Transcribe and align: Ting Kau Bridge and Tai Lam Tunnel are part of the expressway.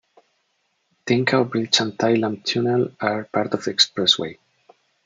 Ting 1.05 1.25
Kau 1.25 1.43
Bridge 1.43 1.79
and 1.81 1.99
Tai 1.99 2.15
Lam 2.15 2.37
Tunnel 2.41 2.93
are 2.99 3.25
part 3.25 3.53
of 3.53 3.65
the 3.65 3.71
expressway. 3.71 4.35